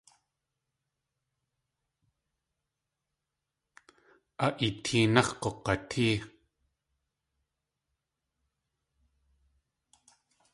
[4.45, 6.15] A eetéenáx̲ gug̲atée.